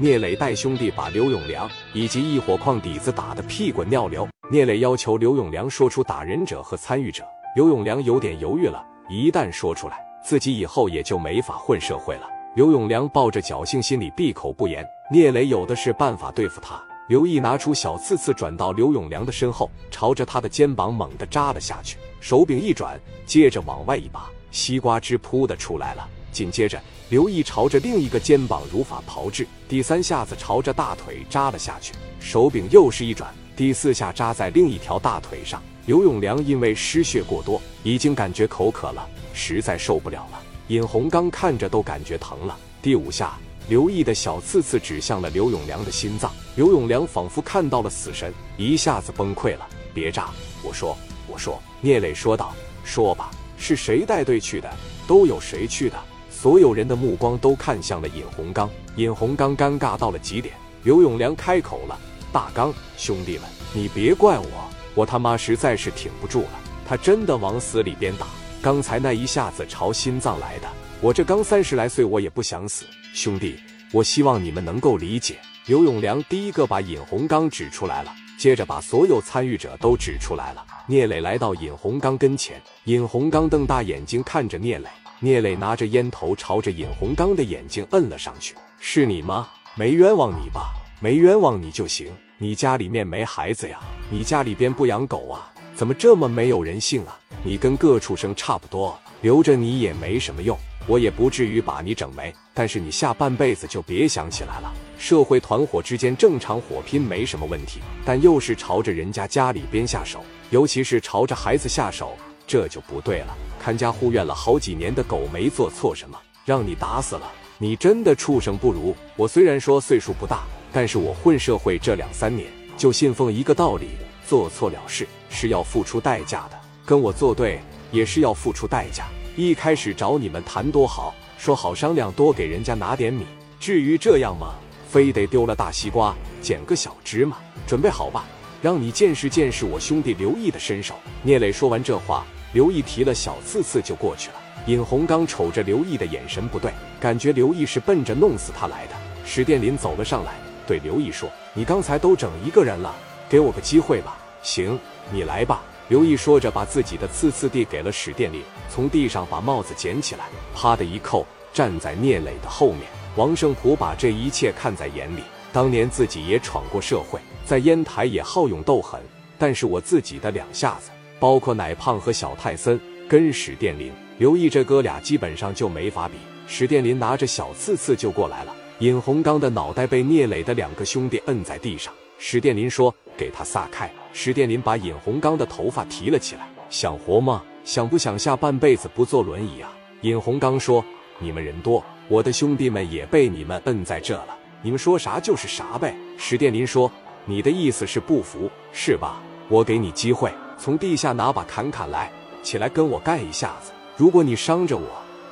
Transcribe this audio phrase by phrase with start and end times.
[0.00, 4.28] 聂磊带兄弟把刘永良以及一伙矿底子打得屁滚尿流。
[4.48, 7.24] 聂磊要求刘永良说出打人者和参与者。
[7.56, 8.80] 刘永良有点犹豫了，
[9.10, 12.28] 一旦说出来，自己以后也就没法混社会了。
[12.54, 14.86] 刘永良抱着侥幸心理，闭口不言。
[15.10, 16.80] 聂磊有的是办法对付他。
[17.08, 21.98] 刘毅拿出小刺刺，转到刘永良的身后，朝着他的肩膀猛地扎了下去。
[22.20, 22.96] 手柄一转，
[23.26, 26.08] 接着往外一拔，西瓜汁噗的出来了。
[26.30, 26.80] 紧接着，
[27.10, 31.94] 刘毅朝着另一个肩膀如法炮制，第三下子朝着大腿扎了下去。
[32.20, 35.62] 手柄又是一转，第四下扎在另一条大腿上。
[35.86, 40.42] 刘永良因为失血过多，已经感觉口渴了，实在受不了了。
[40.66, 42.56] 尹洪刚看着都感觉疼了。
[42.82, 43.38] 第五下。
[43.68, 49.66] 刘毅的小刺刺指向了刘永良的心脏，刘永良仿佛看到了死神，一下子崩溃了。
[49.92, 50.30] 别扎！
[50.62, 50.96] 我说，
[51.26, 51.60] 我说。
[51.82, 54.74] 聂磊说道：“说吧，是谁带队去的？
[55.06, 55.96] 都有谁去的？”
[56.40, 58.70] 所有人的目光都看向了尹洪刚。
[58.94, 60.54] 尹洪刚尴尬到了极点。
[60.84, 61.98] 刘永良开口了
[62.32, 63.42] ：“大刚，兄弟们，
[63.72, 64.46] 你别怪我，
[64.94, 66.50] 我他妈实在是挺不住了。
[66.86, 68.28] 他真的往死里边打，
[68.62, 70.68] 刚才那一下子朝心脏来的。
[71.00, 73.58] 我这刚三十来岁，我也不想死。”兄弟，
[73.92, 75.38] 我希望你们能够理解。
[75.66, 80.64] 刘永良第一个把尹洪刚指出来了，接着把所有参与者都指出来了。
[80.86, 84.88] 聂磊来到尹洪刚跟前，尹洪刚瞪大眼睛看着聂磊，
[85.20, 89.48] 聂磊拿着烟头朝着尹洪刚的眼睛摁了上去：“是你吗？
[89.74, 90.72] 没冤枉你吧？
[91.00, 92.06] 没冤枉你就行。
[92.38, 93.80] 你家里面没孩子呀？
[94.10, 95.52] 你家里边不养狗啊？
[95.74, 97.18] 怎么这么没有人性啊？
[97.42, 104.72] 你跟个畜生差不多，留着你也没什么用。”我也不至于把你整没，但是你下半辈子就别想起来了。
[104.98, 112.16] 社会团伙之间正常火拼没什么问题，但又是朝着人家家里边下手，尤其是朝着孩子下手，
[112.48, 113.36] 这就不对了。
[113.60, 118.96] 看家护院了好几年的狗没做错什么，让你打死了，你真的畜生不如。
[119.14, 123.90] 我虽然说岁数不大，但是我混社会这两三年，就信奉一个道理：
[124.26, 127.60] 做错了事是要付出代价的，跟我作对
[127.92, 129.06] 也是要付出代价。
[129.36, 133.26] 一开始找你们谈多好，说好商量，多给人家拿点米，
[133.60, 134.54] 至于这样吗？
[134.88, 137.36] 非得丢了大西瓜捡个小芝麻？
[137.66, 138.24] 准备好吧，
[138.62, 140.94] 让你见识见识我兄弟刘毅的身手。
[141.22, 144.36] 聂磊说完这话，刘毅提了小刺刺就过去了。
[144.66, 148.94] 尹洪刚瞅着刘毅的眼神不对，感觉刘毅是奔着弄死他来的。
[149.24, 150.34] 史殿林走了上来，
[150.66, 152.94] 对刘毅说：“你刚才都整一个人了，
[153.28, 154.78] 给我个机会吧。”行，
[155.10, 155.62] 你来吧。
[155.88, 162.82] 刘毅说着，把自己的刺刺递给了史殿林，从地上把帽子捡起来，啪的一扣，站在聂磊的后面。
[163.16, 165.22] 王胜普把这一切看在眼里，
[165.52, 169.00] 当年自己也闯过社会，在烟台也好勇斗狠，
[169.38, 176.14] 但是我自己的两下子，包括奶胖和小泰森，跟史殿林、刘毅这哥俩基本上就没法比。
[176.46, 181.92] 史殿林拿着小刺刺就过来了，尹洪刚的脑袋被聂磊的两个兄弟摁在地上。
[182.18, 187.42] 史殿林说：“给他撒开。”史殿林把尹洪刚的头发提了起来，想活吗？
[187.64, 189.70] 想不想下半辈子不坐轮椅啊？
[190.00, 190.84] 尹洪刚说
[191.20, 196.90] ：“你们人多，我的兄弟们也被你们摁在这了，你们说啥就是啥呗。”史殿林说
[197.26, 199.20] ：“你的意思是不服是吧？
[199.48, 202.10] 我给你机会，从地下拿把砍砍来，
[202.42, 203.70] 起来跟我干一下子。
[203.96, 204.86] 如果你伤着我，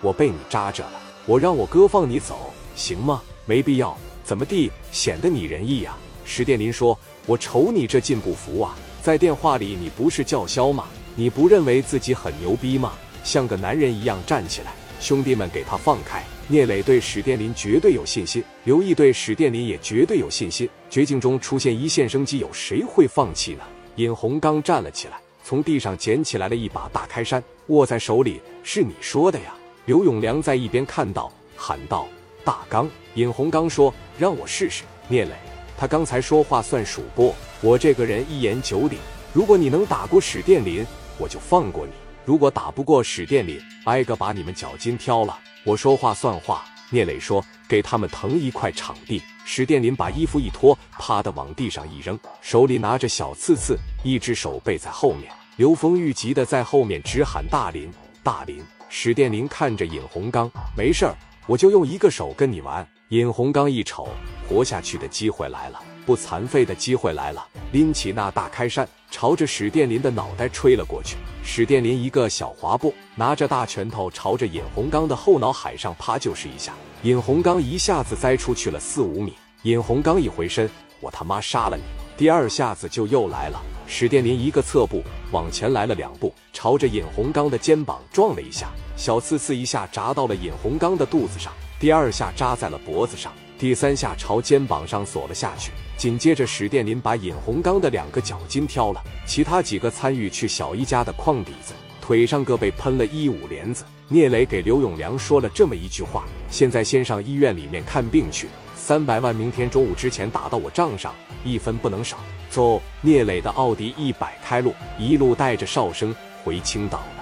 [0.00, 3.22] 我被你扎着了，我让我哥放你走，行吗？
[3.46, 6.98] 没必要，怎么地显得你仁义呀？”史殿林说。
[7.24, 8.74] 我瞅你这劲不服啊！
[9.00, 10.86] 在电话里你不是叫嚣吗？
[11.14, 12.94] 你不认为自己很牛逼吗？
[13.22, 14.72] 像个男人一样站起来！
[14.98, 16.24] 兄弟们，给他放开！
[16.48, 20.68] 聂磊对史殿林绝对有信心，刘毅对史殿林也绝对有信心。
[20.90, 23.62] 绝境中出现一线生机，有谁会放弃呢？
[23.96, 28.40] 尹洪刚站了起来，从地上捡起来了一把大开山，握在手里。
[28.62, 29.54] 是你说的呀？
[29.84, 32.06] 刘永良在一边看到，喊道
[32.42, 35.32] ：“大刚！”尹洪刚说：“让我试试。”聂磊。
[35.76, 37.34] 他刚才说话算数不？
[37.60, 38.98] 我这个人一言九鼎。
[39.32, 40.86] 如果你能打过史殿林，
[41.18, 41.92] 我就放过你；
[42.24, 45.38] 如果打不过史殿林，挨个把你们脚筋挑了。
[45.64, 46.64] 我说话算话。
[46.92, 55.32] 聂磊说：“给他们腾一块场地。”史殿林把衣服一脱，啪的往地上一扔，手里拿着小刺刺，一只手背在后面。
[55.56, 57.90] 刘丰玉急的在后面直喊：“大林，
[58.22, 61.16] 大林！”史殿林看着尹洪刚：“没事儿，
[61.46, 64.08] 我就用一个手跟你玩。”尹洪刚一瞅，
[64.48, 67.46] 活下去的机会来了，不残废的机会来了。
[67.72, 71.16] 拎起那大开山，朝着史殿林的脑袋吹了过去。
[71.42, 76.72] 史殿林一个小滑步，拿着大拳头朝着尹洪刚的后脑海上啪就是一下，
[77.02, 79.32] 尹洪刚一下子栽出去了四五米。
[79.62, 80.68] 尹洪刚一回身，
[81.00, 81.82] 我他妈杀了你！
[82.16, 83.60] 第二下子就又来了。
[83.86, 91.52] 史殿林一个侧步往前来了两步，朝着尹洪刚的肩膀撞了一下，小刺刺一下扎到了尹洪刚的肚子上。
[91.78, 93.32] 第二下扎在了脖子上。
[93.62, 95.70] 第三下朝肩膀上锁了下去。
[95.96, 103.84] 紧接着，史殿林把尹洪刚的两个脚筋挑了，其他几个参与去小姨家的矿底子，腿上各被喷了一五连子。
[104.08, 111.14] 聂磊给刘永良说了这么一句话：“现在先上医院里面看病去，三百万明天中午之前打到我账上，
[111.44, 112.18] 一分不能少。”
[112.50, 116.12] 走，聂磊的奥迪一百开路，一路带着哨声
[116.42, 117.21] 回青岛了。